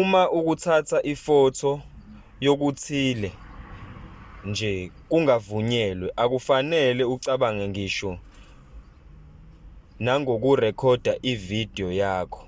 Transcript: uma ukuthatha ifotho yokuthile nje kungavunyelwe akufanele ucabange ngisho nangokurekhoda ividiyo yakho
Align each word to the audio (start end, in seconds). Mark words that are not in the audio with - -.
uma 0.00 0.22
ukuthatha 0.38 0.98
ifotho 1.12 1.72
yokuthile 2.46 3.30
nje 4.48 4.72
kungavunyelwe 5.10 6.08
akufanele 6.22 7.02
ucabange 7.14 7.64
ngisho 7.72 8.10
nangokurekhoda 10.04 11.12
ividiyo 11.32 11.88
yakho 12.00 12.42